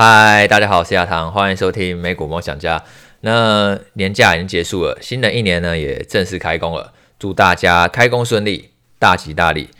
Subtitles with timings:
[0.00, 2.84] 嗨，大家好，我是亚堂，欢迎收听美股梦想家。
[3.22, 9.70] 那年假已经结束了，新的一年呢也正式开工了，祝大家开工顺利，大吉大利。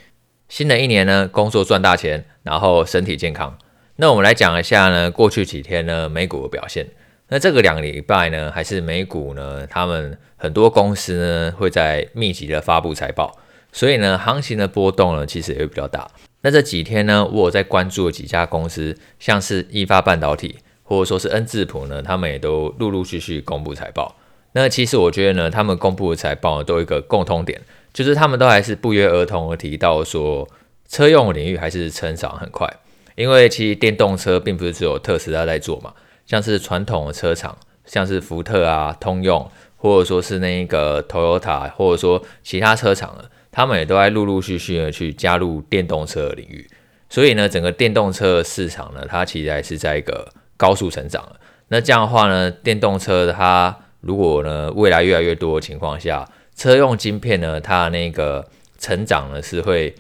[0.49, 3.57] 新的一年呢，工作赚大钱，然后身体健康。
[3.95, 6.89] 那我们来讲一下呢，过去几天呢美股的表现。
[7.29, 13.39] 那这个两个礼拜呢，还是美股呢，他们很多公司呢会在密集的发布财报，
[13.71, 16.11] 所以呢，行情的波动呢其实也会比较大。
[16.43, 24.15] 那这几天呢，我有在关注的几家公司，像是易发半导体，或者说是恩智浦呢，他们也都陆陆续续公布财报。
[24.53, 27.61] 那其实我觉得呢，他们公布的财报呢，都有一个共通点，
[27.93, 30.49] 就是他们都还是不约而同的提到说，
[30.89, 32.73] 车用领域还是成长很快。
[33.17, 35.93] 因为其实电动车并不是只有特斯拉在做嘛，
[36.25, 43.19] 像是传统的车厂，像是福特啊、通用，或者说是那个 Toyota，或者说其他车厂
[43.51, 46.69] 他们也都在陆陆续续的去加入电动车的领域，
[47.09, 51.27] 所以呢，整个电动车市场呢，它其实还是在一个高速成长。
[51.69, 58.47] 那这样的话呢，电动车它如果呢未来越来越多的情况下，车用晶片呢，它那个
[58.79, 59.95] 成长呢是会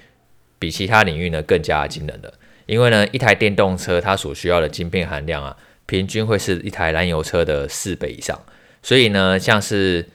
[0.58, 2.32] 比其他领域呢更加惊人的。
[2.66, 8.38] 因为呢，一台电动车它所需要的晶片含量啊，平均会是一台燃油车的四倍以上。
[8.82, 10.06] 所以呢，像是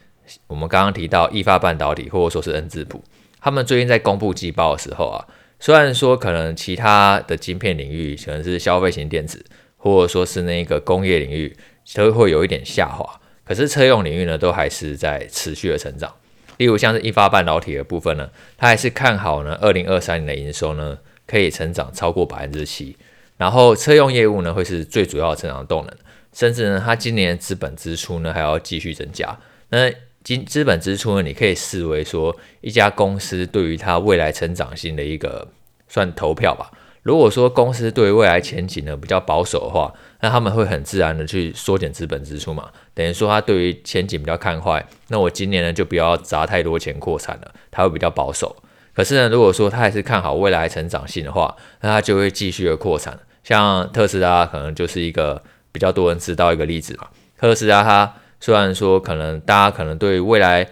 [0.48, 3.04] 我们刚刚提到意法半导体，或者说是恩智浦。
[3.44, 5.20] 他们最近在公布季报的时候啊，
[5.60, 9.44] 虽然说可能其他的晶片领域可能是消费型电子，
[9.76, 11.54] 或者说是那个工业领域
[11.94, 16.10] 都会有一点下滑，可是车用领域呢都还是在持续的成长。
[16.56, 22.96] 例如像是意法半导体的部分呢，它还是看好呢二零二三年的营收呢可以成长超过百分之七，
[23.36, 25.94] 然后车用业务呢会是最主要的成长动能，
[26.32, 29.38] 甚至呢它今年资本支出呢还要继续增加。
[29.68, 29.92] 那
[30.24, 35.50] 金资本支出呢，你可以视为说一家公司对于它未来成长性的一个
[35.90, 36.72] 算投票吧。
[37.02, 42.70] 如果说公司对于未来前景呢比较保守的话，那他们会很自然的去缩减资本支出嘛。
[42.94, 48.56] 等于说他对于前景比较看坏，那我今年呢就不要砸太多钱扩产了，他会比较保守。
[48.96, 53.20] 可是呢，如果说他还是看好未来成长性的话，那他就会继续的扩产。
[53.44, 55.44] 像特斯拉可能就是一个
[55.74, 57.10] 比较多人知道一个例子嘛。
[57.38, 58.16] 特斯拉它。
[58.44, 60.68] 虽然说可能大家可能对未来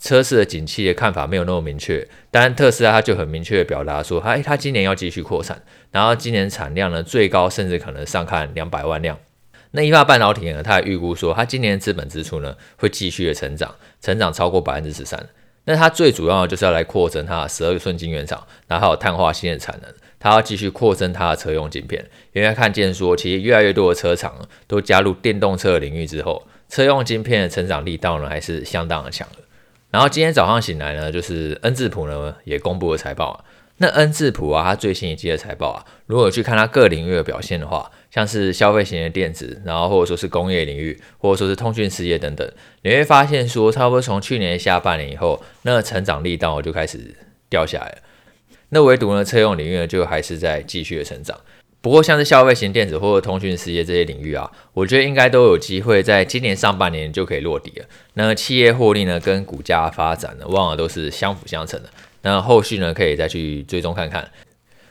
[0.00, 9.18] 车市的景气的看法没有那么明确，但特斯拉它就很明确的表达说，他他今年要继续扩产，然后今年产量呢最高甚至可能上看两百万辆。
[9.72, 15.28] 那意法半导体呢，它也预估说，它今年资本支出呢会继续的成长，成长超过百分之十三。
[15.66, 24.34] 那它最主要的就是要来扩增它的十二寸晶圆厂，然后还有碳化矽的产能，它要继续扩增它的车用晶片，因为看见说，其实越来越多的车厂
[24.66, 26.42] 都加入电动车的领域之后。
[26.72, 29.42] 车用晶片的成长力道呢，还是相当的强的。
[29.90, 33.44] 然后今天早上醒来呢，就是恩智浦呢也公布了财报啊。
[33.76, 42.50] 那恩智浦啊，它最新一季的财报啊，如果去看它各领域的表现的话，像是消费型的电子，然后或者说是工业领域，或者说是通讯事业等等，
[42.80, 47.14] 你会发现说，差不多从去年下半年以后，那个成长力道就开始
[47.50, 47.98] 掉下来了。
[48.70, 51.38] 那唯独呢，车用领域呢，就还是在继续的成长。
[51.82, 57.84] 不过，像是消费型电子或者通讯事业这些领域啊，我觉得应该都有机会在今年上半年就可以落底了。
[58.14, 61.88] 那企业获利呢，跟股价发展呢，往往都是相辅相成的。
[62.22, 64.30] 那后续呢，可以再去追踪看看。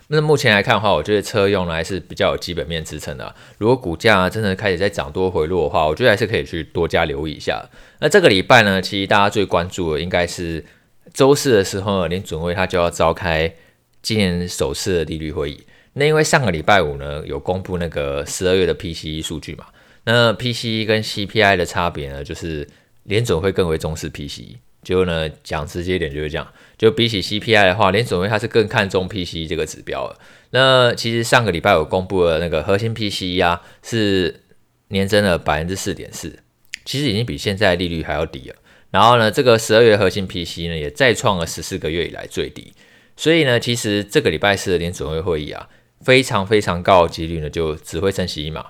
[0.08, 3.34] 那目前来看的话，我觉得车用呢还是比较有基本面支撑的。
[3.58, 7.64] 如果股价真的开始在涨多回落的话，我觉得还是可以去多加留意一下。
[8.02, 10.66] 那这个礼拜呢，其实大家最关注的应该是
[11.14, 13.54] 周四的时候呢，联准会它就要召开
[14.02, 15.64] 今年首次的利率会议。
[15.94, 19.66] 那因为上个礼拜五呢，有公布那个十二月的 PCE 数据嘛，
[20.06, 22.68] 那 PCE 跟 CPI 的差别呢，就是
[23.04, 26.48] 联准会更为重视 PCE，就呢讲直接一点就是这样，
[26.78, 30.18] 就比起 CPI 的话，联准会它是更看重 PCE 这个指标了。
[30.52, 34.42] 那其实上个礼拜五公布的那个核心 PCE 啊，是
[34.88, 36.40] 年增了百分之四点四，
[36.86, 38.56] 其实已经比现在利率还要低了。
[38.92, 42.74] 然后呢，这个十二月核心 PCE 呢，也再创了十四个月以来最低。
[43.18, 45.68] 所以呢，其实这个礼拜四的联准会会议啊。
[46.04, 48.66] 非常非常高的几率呢，就只会升息一码。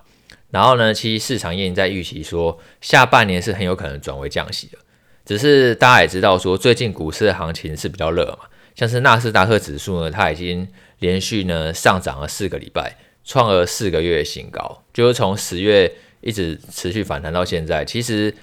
[0.49, 4.77] 然后呢，其实市场已经在预期说，下半年是很有可能转为降息的。
[5.25, 10.67] 只是大家也知道说，最近股市的行情是比较热嘛，像是纳斯达克指数呢，它已经
[10.99, 15.89] 连续呢上涨了四个礼拜，创了四个月新高，就是从十月
[16.19, 17.85] 一直持续反弹到现在。
[17.85, 18.35] 其实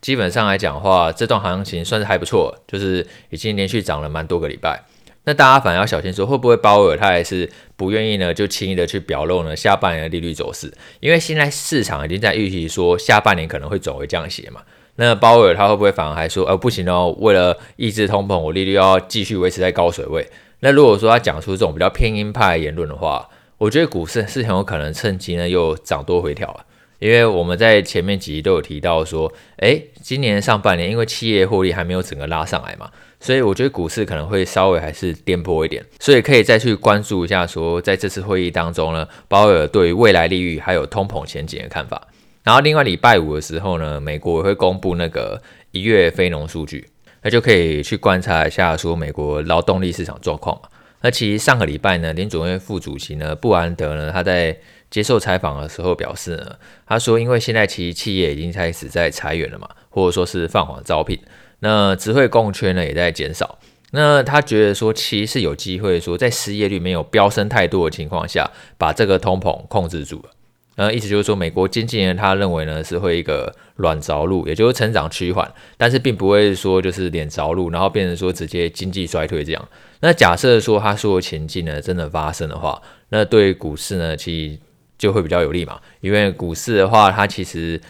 [0.00, 4.82] 基本上来讲的话，这段行情算是还不错，就是已经连续涨了蛮多个礼拜。
[5.24, 8.32] 那大家反而要小心，说会不会鲍尔他还是不愿意呢？
[8.32, 14.60] 就轻易的去表露呢下半年的利率走势，因为现在市场已经在预期说下半年可能会转为降息嘛。
[14.96, 20.28] 那鲍尔他会不会反而还说，呃，不行哦，为了抑制通膨，我利率要继续维持在高水位？
[20.60, 23.28] 那如果说他讲出这种比较偏鹰派的言论的话，
[23.58, 26.64] 我觉得股市是很有可能趁机呢又涨多回调了，
[26.98, 32.90] 因为我们在前面几集都有提到说，诶，今年上半年因为企业获利还没有整个拉上来嘛，
[33.24, 42.06] 所以我觉得股市可能会稍微还是颠簸一点，所以可以再去关注一下说，在这次会议当中呢，鲍尔对于未来利率还有通膨前景的看法。
[42.42, 45.40] 然后另外礼拜五的时候呢，美国也会公布那个
[45.70, 46.86] 一月非农数据，
[47.22, 50.68] 那就可以去观察一下说美国劳动力市场状况嘛。
[51.00, 54.54] 那其实上个礼拜呢，联准会副主席呢布兰德呢，他在
[54.90, 56.56] 接受采访的时候表示呢，
[56.86, 61.18] 他说因为现在其实企业已经开始在裁员了嘛，或者说是放缓招聘，
[61.64, 63.58] 那职会供缺呢也在减少。
[63.92, 70.30] 那他觉得说其实有机会说在失业率没有飙升太多的情况下，把这个通膨控制住了。
[70.76, 79.68] 那，意思就是说，美国经济呢，他认为呢是会一个软着陆，也就是成长趋缓，但是并不会说就是软着陆，然后变成说直接经济衰退这样。
[80.00, 84.58] 那假设说他说前景呢真的发生的话，那对股市呢其实
[84.98, 87.80] 就会比较有利嘛，因为股市的话，它其实。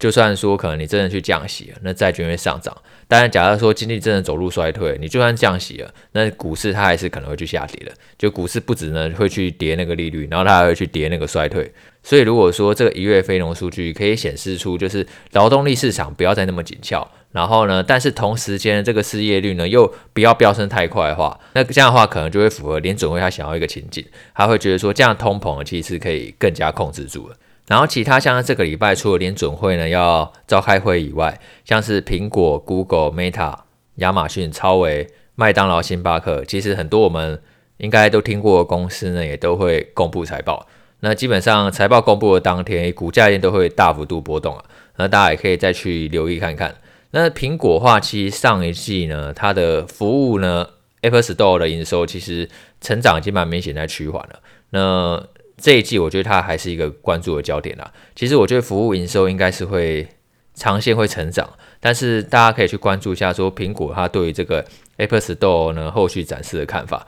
[0.00, 2.76] 就算说可能你真的去降息了，那债券会上涨。
[3.06, 7.92] 当然，假如说经济真的走入衰退，你就算降息了，那股市它还是可能会去下跌的。
[8.16, 11.70] 就股市不止呢会去跌那个利率，然后它还会去跌那个衰退。
[12.02, 24.02] 所以如果说这个一月非农数据可以显示出就是劳动力市场不要再那么紧俏，然后呢，但是同时间这个失业率呢又不要飙升太快的话，那这样的话可能就会符合联准会他想要一个情景，
[24.34, 27.36] 他会觉得说这样通膨其实可以更加控制住了。
[27.70, 33.54] 然后其他像这个礼拜除了联准会呢要召开会以外，像是苹果、Google、Meta、
[33.94, 35.06] 亚马逊、超微、
[35.36, 37.40] 麦当劳、星巴克，其实很多我们
[37.76, 40.66] 应该都听过的公司呢，也都会公布财报。
[40.98, 44.64] 那基本上财报公布的当天，股价也都会大幅度波动啊。
[44.96, 46.74] 那大家也可以再去留意看看。
[47.12, 50.66] 那苹果话，其实上一季呢，它的服务呢
[51.02, 52.48] ，Apple Store 的营收其实
[52.80, 54.40] 成长已经蛮明显在趋缓了。
[54.70, 55.22] 那
[55.60, 57.92] 这一季我觉得它还是一个关注的焦点啦。
[58.16, 60.08] 其实我觉得服务营收应该是会
[60.54, 61.48] 长线会成长，
[61.78, 64.64] 但是大家可以去关注一下说苹果它对于这个
[64.98, 67.06] App Store 呢后续展示的看法。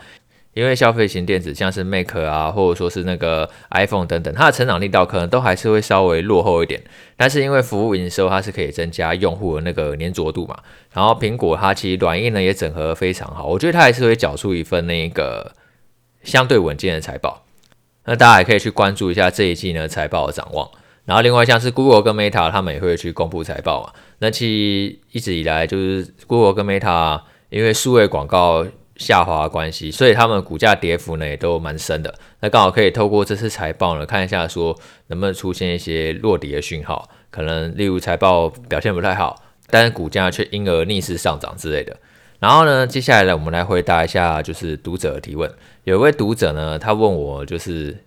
[0.54, 6.78] 因为消费型电子像是 Mac 啊，或者说是那个 iPhone 等等，它的成长力道可能都还是会稍微落后一点。
[7.16, 10.58] 但是因为服务营收它是可以增加用户的那个粘着度嘛，
[10.92, 15.54] 然后苹果它其实软硬呢也整合非常好，我觉得它还是会缴出一份那个
[16.22, 17.46] 相对稳健的财报。
[18.04, 20.68] 那大家也可以去关注一下这一季呢财报的展望，
[21.04, 23.92] 然后另外像是 Google 跟 Meta 他们也会去公布财报嘛。
[24.18, 27.20] 那其实一直以来就是 Google 跟 Meta
[27.50, 28.66] 因为数位广告
[28.96, 32.14] 下滑关系，所以他们股价跌幅呢也都蛮深的。
[32.40, 34.76] 那刚好可以透过这次财报呢看一下说
[35.08, 41.96] 能不能出现一些落底的讯号，可能例如财报表现不太好，但是股价却因而逆势上涨之类的。
[42.38, 45.48] 然后呢，接下来呢，我们来回答一下就是读者的提问。
[45.84, 48.04] 有一位读者呢，他问我就是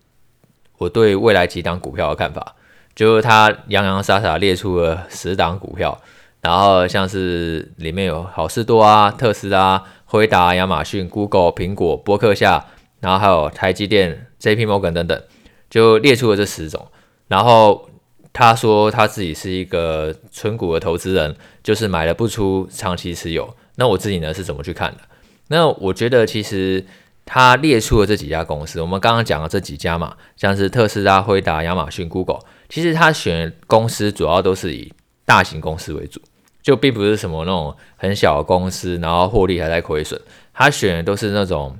[0.77, 2.55] 我对未来几档股票的看法，
[2.95, 6.01] 就是他洋洋洒洒列出了十档股票，
[6.41, 12.65] 然后像是里面有好事多啊、特斯拉、辉达、亚马逊、Google、苹果、波克夏，
[13.01, 15.21] 然后还有台积电、JP Morgan 等等，
[15.69, 16.87] 就列出了这十种。
[17.27, 17.89] 然后
[18.31, 23.53] 他说他自己是一个纯股的投资人，就是买了不出，长期持有。
[23.75, 24.99] 那我自己呢是怎么去看的？
[25.49, 26.85] 那我觉得其实
[27.25, 32.39] 他列出了这几家公司，我们刚刚讲的这几家嘛，像是特斯拉、辉达、亚马逊、Google，
[32.69, 34.93] 其实他选公司主要都是以
[35.25, 36.21] 大型公司为主，
[36.61, 40.21] 就并不是什么那种很小的公司，然后获利还在亏损。
[40.53, 41.75] 他选的都是那种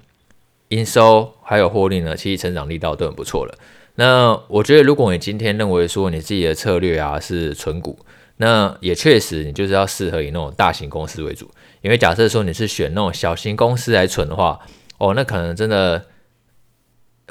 [0.70, 3.56] 营收还有获利呢，其实成长力道都很不错了。
[3.96, 7.98] 那我觉得如果你今天认为说你自己的策略啊是存股，
[8.38, 11.50] 那也确实你就是要适合以那种大型公司为主。
[11.82, 14.60] 因为假设说你是选那种小型公司来存的话，
[14.98, 16.06] 哦，那可能真的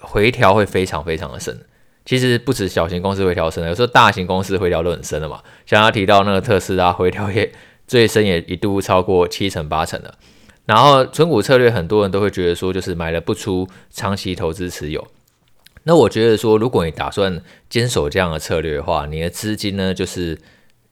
[0.00, 1.66] 回调会非常非常的深。
[2.04, 5.42] 其实不止小型公司回调深，有时候大型公司回调都很深的嘛。
[5.64, 7.50] 像他提到那个特斯拉回调也
[7.86, 10.14] 最深，也一度超过七成八成的。
[10.66, 15.06] 然后存股策略，很多人都会觉得说，就是买了不出，长期投资持有。
[15.84, 20.38] 那我觉得说，如果你打算坚守这样的策略的话，你的资金呢，就是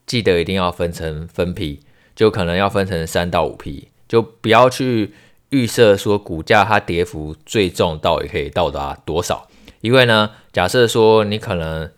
[0.07, 1.81] 记得一定要分成分批。
[2.15, 5.15] 就可能要分成三到五批，就不要去
[5.53, 9.47] 预设说股价它跌幅最重到底可以到达多少，
[9.83, 11.91] 因为呢，假设说你可能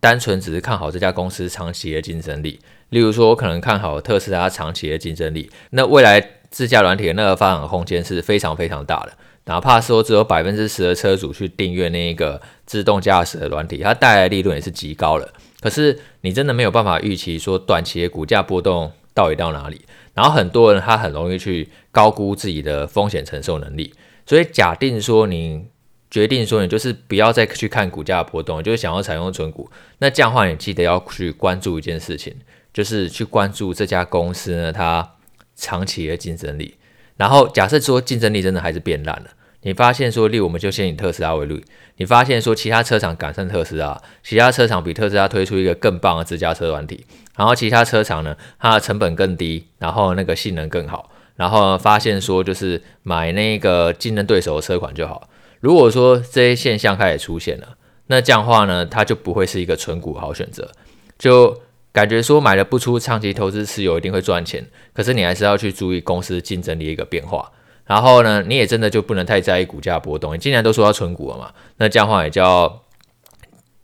[0.00, 9.12] 单纯只是看好这家公司长期的竞争力，例如说我可能看好特斯拉长期的竞争力，那未来自驾软体的那个发展空间是非常非常大的，
[9.44, 15.28] 哪怕说只有百分之十的车主去订阅那一个自动驾驶的软体，它带来的利润也是极高了，
[15.60, 18.90] 可是你真的没有办法预期说短期的股价波动。
[19.14, 19.82] 到底到哪里？
[20.14, 23.94] 然后很多人他很容易去高估自己的风险承受能力，
[24.26, 25.66] 所以假定说你
[26.10, 29.70] 决定说你就是不要再去看股价的波动，就是想要采用存股。
[29.98, 32.36] 那这样的话，你记得要去关注一件事情，
[32.74, 35.14] 就是去关注这家公司呢，它
[35.56, 36.76] 长期的竞争力。
[37.16, 39.30] 然后假设说竞争力真的还是变烂了，
[39.62, 41.64] 你发现说，例如我们就先以特斯拉为例，
[41.96, 55.28] 你发现说其他车厂赶上特斯拉，其他车厂比特斯拉推出一个更棒的自驾车软体，然后其他车厂呢，它的成本更低，然后那个性能更好，然后发现说就是买那个竞争对手的车款就好。
[55.60, 57.76] 如果说这些现象开始出现了，
[58.08, 60.70] 那这样的话呢，它就不会是一个存股好选择。
[61.18, 61.62] 就
[61.92, 67.52] 感觉说买了不出，长期投资持有一定会赚钱，可是你还是要去注意公司竞争力一个变化。
[67.84, 70.34] 然后呢，你也真的就不能太在意股价波动。
[70.34, 72.82] 你既然都说要存股了嘛，那这样的话也就要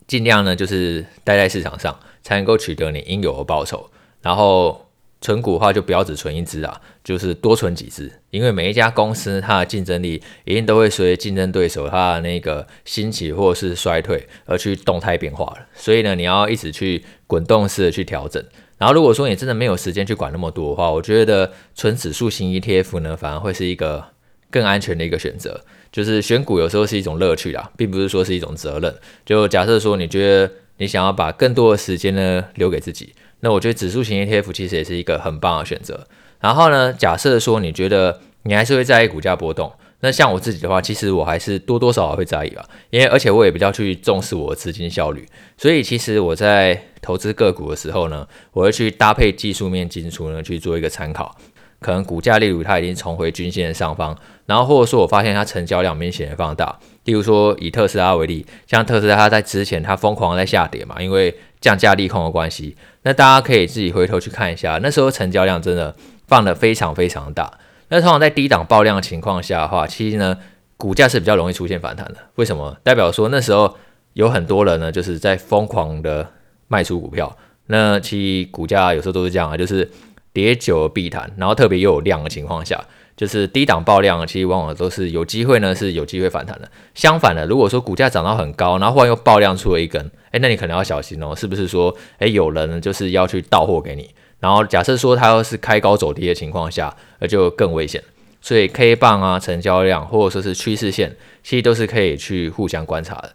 [0.06, 3.90] 尽量呢，就是待在市场上，才能够取得你应有的报酬。
[4.22, 4.84] 然后。
[5.20, 15.52] 存股的话，就不要只存一只啊，就是多存几只，因为每一家公司它的竞争力一定都会随竞争对手它的那个兴起或是衰退而去动态变化。
[15.74, 18.40] 所以呢，你要一直去滚动式的去调整。
[18.78, 24.04] 然后如果说你真的没有时间去管那么多的话，我觉得存指数型 ETF 呢，反而会是一个
[24.52, 25.64] 更安全的一个选择。
[25.90, 28.94] 就是选股有时候是一种乐趣啦，并不是说是一种责任。
[29.26, 33.12] 就假设说你觉得你想要把更多的时间呢留给自己。
[33.40, 36.06] 那我觉得指数型 ETF 其实也是一个很棒的选择。
[36.40, 42.64] 然后呢，假设说你觉得你还是会在意股价波动，那像我自己的话，其实我还是多多少少会在意吧。
[42.90, 51.36] 因为而且我也比较去重视我的资金效率，所以其实我在投资个股的时候呢，我会去搭配技术面进出呢去做一个参考。
[51.80, 54.16] 可能股价例如它已经重回均线的上方，
[54.46, 56.78] 然后或者说我发现它成交量明显的放大。
[57.04, 62.76] 例如说以特斯拉为例，像特斯拉它在之前它疯狂在下跌嘛，因为降价利空的关系。
[63.02, 65.94] 那大家可以自己回头去看一下，那时候成交量真的
[66.26, 67.50] 放得非常非常大。
[67.88, 70.36] 那通常在低档爆量的情况下的话，其实呢，
[70.76, 72.16] 股价是比较容易出现反弹的。
[72.34, 72.76] 为什么？
[72.82, 73.74] 代表说那时候
[74.12, 76.30] 有很多人呢，就是在疯狂的
[76.66, 77.34] 卖出股票。
[77.70, 79.90] 那其实股价有时候都是这样啊，就是
[80.38, 82.80] 跌久必弹，然后特别又有量的情况下。
[83.16, 86.70] 就是低档爆量，其实往往都是有机会呢，是有机会反弹的。
[86.94, 94.08] 相反的，如果说股价涨到很高，然后忽然又爆量出了一根，诶，那你可能要小心哦，是不是说，诶，有人就是要去倒货给你？
[94.38, 98.00] 然后假设说它要是开高走低的情况下，那就更危险。
[98.40, 103.34] 所以 K 棒啊，成交量或者说是趋势线，其实都是可以去互相观察的。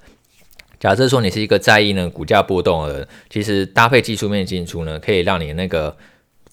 [0.80, 5.94] 假设说你是一个在意呢股价波动的人，其实搭配技术面进出呢，可以让你那个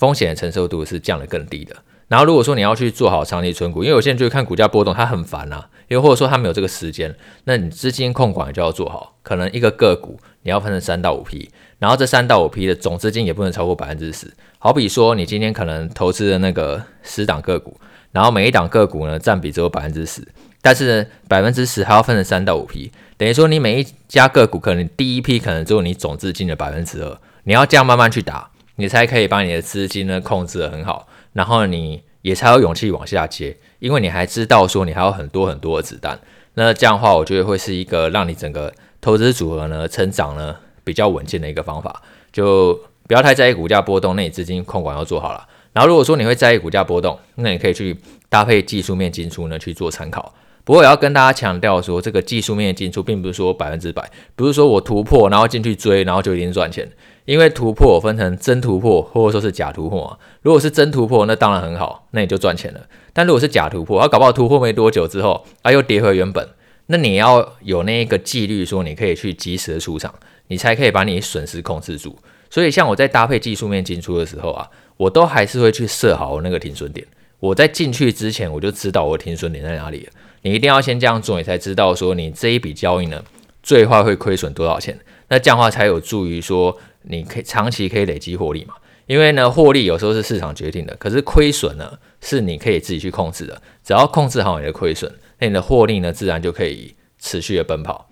[0.00, 1.76] 风险承受度是降得更低的。
[2.09, 7.14] 然后如果说你要去做好长期存股，因为有些人就是看股价波动，他很烦啊，又或者说他没有这个时间，
[7.45, 14.26] 那你资金控管就要做好，可能一个个股你要分成三到五批，然后这三到五批的总资金也不能超过百分之十。
[14.59, 17.78] 好比说你今天可能投资的那个十档个股，
[18.11, 20.26] 然后每一档个股呢占比只有百分之十，
[20.61, 28.50] 但是百分之十还要分成三到五批，等于说你每一家个股可能第一批可能只有你总资金的百分之二，你要这样慢慢去打，
[28.80, 31.06] 你才可以把你的资金呢控制得很好。
[31.34, 36.18] 然后你也才有勇气往下接，因为你还知道说你还有很多很多的子弹。
[36.54, 42.02] 那这样的话，我觉得会是一个让你整个投资组合呢成长呢比较稳健的一个方法。
[42.32, 45.46] 就不要太在意股价波动，那你资金控管要做好了。
[45.72, 47.96] 然后如果说你会在意股价波动，那你可以去
[48.28, 50.34] 搭配技术面进出呢去做参考。
[50.64, 56.88] 不过也要跟大家强调说，这个技术面进出并不是说百分之百，不是说我突破然后进去追，然后就一定赚钱。
[57.24, 60.18] 因为突破分成真突破或者说是假突破啊。
[60.42, 62.80] 如果是真突破，那当然很好，那你就赚钱了。
[63.12, 66.48] 但如果是假突破，它搞不好突破没多久之后，啊又跌回原本，
[66.86, 70.14] 那你要有那一个纪律，说你可以去及时的出场，
[70.48, 72.16] 你才可以把你损失控制住。
[72.48, 77.06] 所以像我在搭配技术面进出的时候啊，我都还是会去设好那个停损点。
[77.38, 80.12] 我在进去之前，我就知道我停损点在哪里了。
[80.42, 83.22] 你一定要先这样做，你才知道说你这一笔交易呢，
[83.62, 84.98] 最坏会亏损多少钱。
[85.28, 86.76] 那这样的话才有助于说。
[87.02, 88.75] 你可以长期可以累积获利嘛？
[89.07, 93.61] 因为呢，获利有时候是市场决定的，可是亏损呢是你可以自己去控制的。
[93.83, 98.09] 只要控制好你的亏损，那你的获利呢自然就可以持续的奔跑。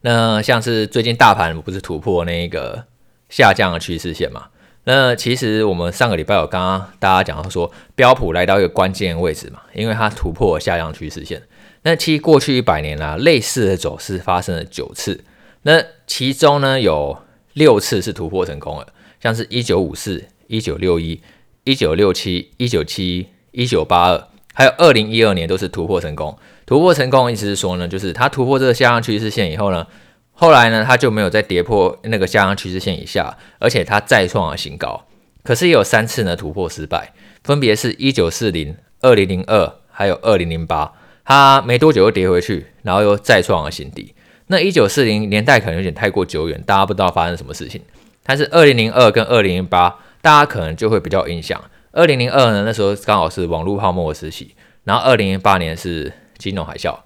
[0.00, 2.84] 那像是最近大盘不是突破那个
[3.28, 4.46] 下降的趋势线嘛？
[4.82, 11.40] 那其实我们上个礼拜有刚刚大家讲到说，标普来到一个关键位置嘛，因为它突破下降趋势线。
[11.82, 15.22] 那其实过去一百年啦、啊，类似的走势发生了九次，
[15.62, 17.16] 那其中呢有。
[17.52, 18.86] 六次是突破成功了，
[19.20, 21.20] 像是一九五四、一九六一、
[21.64, 26.38] 一九六七、一九七一、一九八二，还有二零一二年都是突破成功。
[26.66, 29.86] 突破成功意思是说呢，就是它突破这个下降趋势线以后呢，
[30.32, 35.06] 后来呢它就没有再跌破那个下降趋势线以下，而且它再创了新高。
[35.42, 40.92] 可是也有三次呢突破失败，分别是一九四零、二零零二，还有二零零八。
[41.24, 44.14] 它没多久又跌回去，然后又再创了新低。
[44.50, 47.80] 那一九四零年代可能有点太过久远，大家不知道发生什么事情。
[48.24, 51.62] 但是二零零二跟二零零八，大家可能就会比较有印象。
[51.92, 56.98] 二零零二呢，那时候刚好是网络泡沫的时期，然后二零零八年是金融海啸。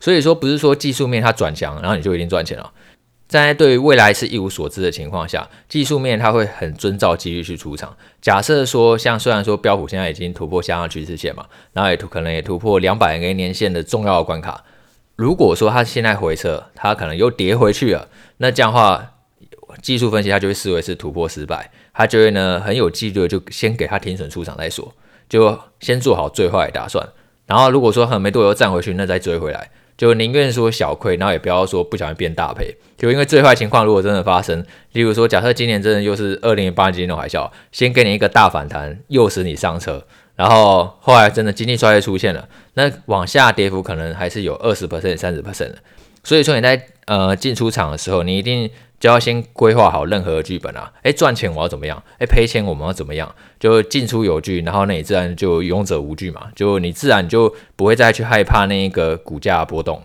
[0.00, 2.72] 所以说不是说技术面它转强，然后你就一定赚钱了。
[3.28, 7.96] 在对于未来是一无所知的情况下，技术面它会很遵照机遇去出场。
[8.20, 14.64] 假设说，像虽然说标普现在已经突破向上趋势线嘛，然后也突可能也突破两百年年线的重要关卡。
[15.18, 18.06] 如果说它现在回撤，它可能又跌回去了，
[18.36, 19.14] 那这样的话，
[19.82, 24.94] 技术分析它就会视为是突破失败，它就会呢很有纪律就先给它停损出场再说，
[25.28, 27.04] 就先做好最坏的打算，
[27.46, 40.04] 然后如果说很没多久站回去，那再追回来，就宁愿说小亏，然后也不要说不小心变大赔，就因为最坏情况如果真的发生，例如说假设今年真的又是二零零八年金融海啸，先给你一个大反弹，诱使你上车。
[40.38, 45.78] 然后后来真的经济衰退出现了，那往下跌幅可能还是有二十 percent、三十 percent 的。
[46.22, 50.92] 所以说你在呃进出场的时候，你一定就要先规划好任何剧本啊。
[51.02, 52.00] 诶，赚钱我要怎么样？
[52.20, 53.34] 诶，赔钱我们要怎么样？
[53.58, 56.42] 就进出有据，然后那你自然就勇者无惧嘛。
[56.54, 60.00] 就你自然就不会再去害怕那一个股价波动。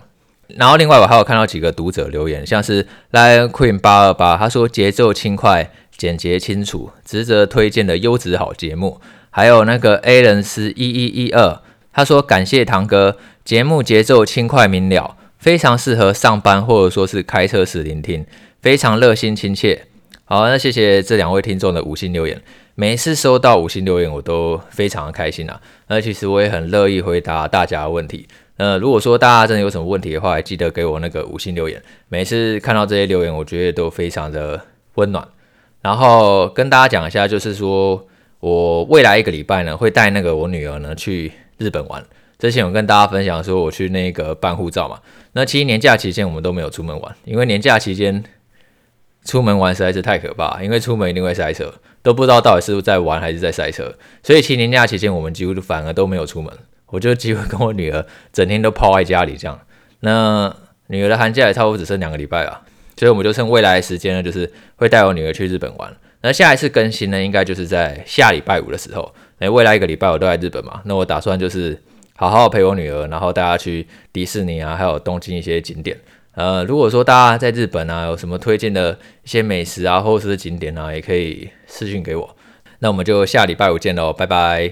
[0.47, 8.99] 然后另外我还有看到几个读者留言，像是 Lion Queen 八二八，他说节奏轻快、简洁清楚，值得推荐的优质好节目。
[9.35, 11.59] 还有那个 A 人是一一一二，
[11.91, 18.23] 他说感谢堂哥，节目节奏轻快明了，非常适合上班或者说是开车时聆听，
[18.61, 19.87] 非常热心亲切。
[20.25, 22.39] 好，那谢谢这两位听众的五星留言，
[22.75, 25.59] 每次收到五星留言我都非常的开心啊。
[25.87, 28.27] 那其实我也很乐意回答大家的问题。
[28.57, 31.81] 呃，如果说大家真的有什么问题的话，记得给我那个五星留言。
[32.07, 34.61] 每次看到这些留言，我觉得都非常的
[34.93, 35.27] 温暖。
[35.81, 38.05] 然后跟大家讲一下，就是说。
[38.43, 42.05] 我未来一个礼拜呢，会带那个我女儿呢去日本玩。
[42.37, 44.99] 之前我跟大家分享说，我去那个办护照嘛。
[45.31, 48.21] 那其实年假期间我们都没有出门玩，因为年假期间
[49.23, 53.95] 出门玩实在是太可怕，因为出门一定会塞车，都不知道到底是不是在玩还是在塞车。
[54.21, 56.53] 所以其实年假期间我们几乎反而都没有出门，
[56.87, 59.57] 我就几乎跟我女儿整天都泡在家里这样。
[60.01, 60.53] 那
[60.87, 62.63] 女儿的寒假也差不多只剩两个礼拜了，
[62.97, 65.95] 所以我们就趁未来的时间呢，就是会带我女儿去日本玩。
[66.23, 69.13] 那下一次更新呢，应该就是在下礼拜五的时候。
[69.39, 71.77] 诶，未来一个礼拜我都在日本嘛，那我打算就是
[72.15, 75.97] 好好陪我女儿，然后带她去迪士尼啊，还有东京一些景点。
[76.35, 82.35] 呃，如果说大家在日本啊有什么推荐的一些美食啊，或者是景点啊，也可以私讯给我。
[82.79, 84.71] 那我们就下礼拜五见喽，拜拜。